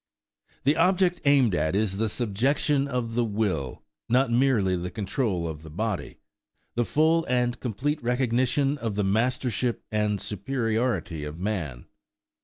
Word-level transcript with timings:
The 0.63 0.77
object 0.77 1.21
aimed 1.25 1.53
at 1.53 1.75
is 1.75 1.97
the 1.97 2.09
subjection 2.09 2.87
of 2.87 3.13
the 3.13 3.23
will, 3.23 3.83
not 4.09 4.31
merely 4.31 4.75
the 4.75 4.89
control 4.89 5.47
of 5.47 5.61
the 5.61 5.69
body,–the 5.69 6.85
full 6.85 7.23
and 7.25 7.59
complete 7.59 8.01
recognition 8.01 8.79
of 8.79 8.95
the 8.95 9.03
mastership 9.03 9.83
and 9.91 10.19
superiority 10.19 11.23
of 11.23 11.37
man. 11.37 11.85